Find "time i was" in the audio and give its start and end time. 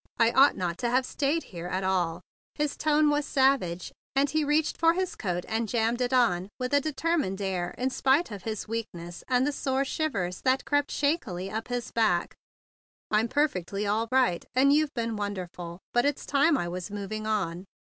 16.25-16.89